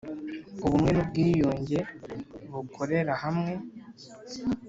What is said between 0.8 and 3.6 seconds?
n’ ubwiyunge bukorera hamwe.